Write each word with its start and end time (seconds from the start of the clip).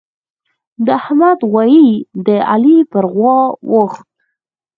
د 0.85 0.87
احمد 0.99 1.39
غويی 1.51 1.89
د 2.25 2.27
علي 2.51 2.77
پر 2.91 3.05
غوا 3.13 3.39
وخوت. 3.73 4.07